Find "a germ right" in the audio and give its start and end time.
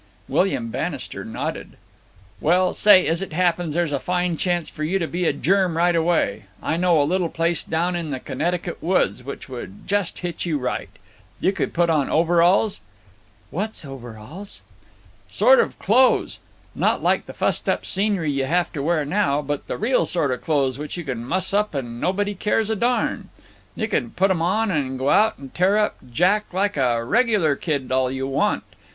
5.25-5.95